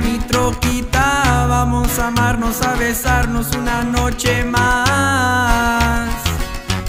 mi 0.00 0.18
troquita. 0.18 1.46
Vamos 1.48 1.98
a 1.98 2.08
amarnos, 2.08 2.62
a 2.62 2.74
besarnos 2.74 3.50
una 3.56 3.82
noche 3.82 4.44
más. 4.44 6.08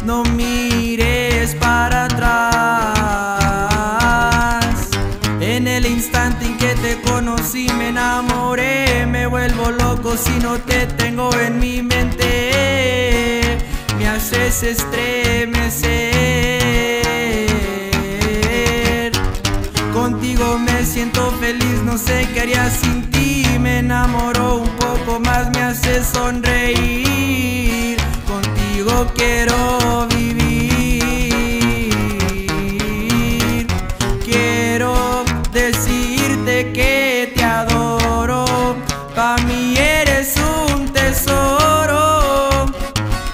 No 0.03 0.23
mires 0.23 1.55
para 1.55 2.05
atrás. 2.05 2.29
En 5.39 5.67
el 5.67 5.85
instante 5.85 6.45
en 6.45 6.57
que 6.57 6.75
te 6.75 7.01
conocí 7.01 7.67
me 7.77 7.89
enamoré. 7.89 9.05
Me 9.05 9.27
vuelvo 9.27 9.71
loco 9.71 10.15
si 10.17 10.39
no 10.39 10.57
te 10.57 10.87
tengo 10.87 11.29
en 11.39 11.59
mi 11.59 11.81
mente. 11.81 13.57
Me 13.97 14.07
haces 14.07 14.63
estremecer. 14.63 16.19
Contigo 19.93 20.57
me 20.59 20.85
siento 20.85 21.31
feliz, 21.39 21.58
sé 21.99 22.27
qué 22.33 22.41
haría 22.41 22.69
sin 22.69 23.09
ti. 23.11 23.45
Me 23.59 23.79
enamoro 23.79 24.55
un 24.57 24.69
poco 24.77 25.19
más, 25.19 25.49
me 25.51 25.61
hace 25.61 26.03
sonreír. 26.03 27.97
Contigo 28.27 29.07
quiero 29.15 30.07
vivir. 30.15 30.37
Quiero 34.23 35.23
decirte 35.51 36.71
que 36.73 37.33
te 37.35 37.43
adoro. 37.43 38.45
Pa' 39.15 39.37
mí 39.47 39.75
eres 39.77 40.35
un 40.71 40.87
tesoro 40.93 42.65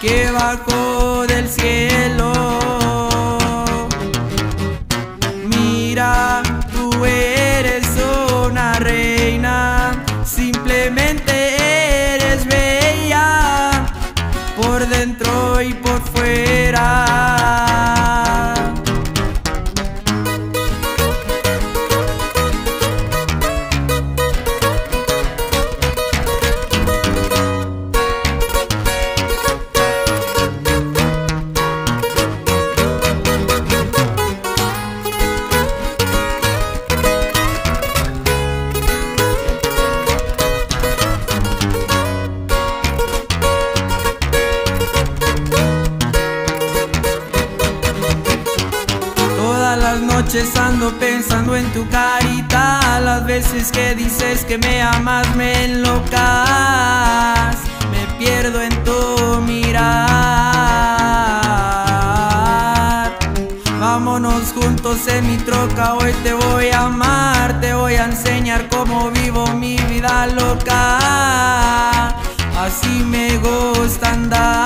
que 0.02 0.31
bajó 0.31 1.25
del 1.27 1.47
cielo. 1.47 2.04
Y 15.67 15.73
por 15.73 16.02
fuera. 16.02 16.44
Noches 50.35 50.56
ando 50.57 50.91
pensando 51.00 51.56
en 51.56 51.66
tu 51.72 51.88
carita. 51.90 53.00
Las 53.00 53.25
veces 53.25 53.72
que 53.72 53.96
dices 53.96 54.44
que 54.46 54.57
me 54.57 54.81
amas 54.81 55.34
me 55.35 55.66
enlocas. 55.66 57.56
Me 57.91 58.06
pierdo 58.18 58.62
en 58.62 58.84
tu 58.84 59.41
mirar. 59.41 59.95
Vámonos 63.79 64.51
juntos 64.53 65.07
en 65.07 65.28
mi 65.28 65.38
troca, 65.38 65.94
hoy 65.94 66.12
te 66.24 66.34
voy 66.34 66.69
a 66.69 66.85
amar 66.85 67.62
Te 67.62 67.74
voy 67.74 67.94
a 67.95 68.06
enseñar 68.06 68.68
cómo 68.69 69.12
vivo 69.12 69.47
mi 69.53 69.78
vida 69.78 70.28
loca. 70.28 72.09
Así 72.57 73.03
me 73.06 73.38
gusta 73.38 74.12
andar 74.12 74.64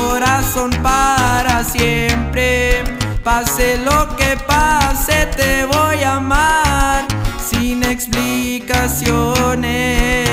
corazón 0.00 0.70
para 0.82 1.62
siempre. 1.64 2.82
Pase 3.22 3.78
lo 3.78 4.16
que 4.16 4.36
pase, 4.46 5.26
te 5.36 5.66
voy 5.66 6.02
a 6.02 6.16
amar 6.16 7.04
sin 7.50 7.84
explicaciones. 7.84 10.29